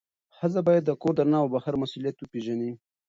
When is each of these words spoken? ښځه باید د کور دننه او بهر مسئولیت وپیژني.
ښځه 0.37 0.59
باید 0.67 0.83
د 0.85 0.91
کور 1.01 1.13
دننه 1.17 1.37
او 1.41 1.47
بهر 1.53 1.73
مسئولیت 1.81 2.15
وپیژني. 2.19 2.71